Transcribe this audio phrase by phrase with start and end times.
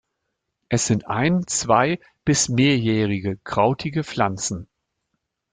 [0.67, 4.67] Es sind ein-, zwei- bis mehrjährige krautige Pflanzen.